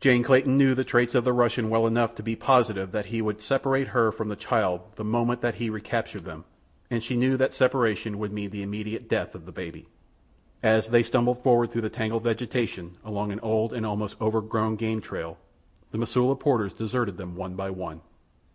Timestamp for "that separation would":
7.38-8.34